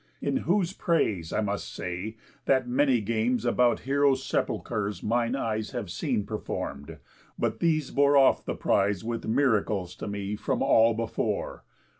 [0.19, 5.91] In whose praise I must say that many games About heroës' sepulchres mine eyes Have
[5.91, 6.97] seen perform'd,
[7.37, 11.65] but these bore off the prize With miracles to me from all before.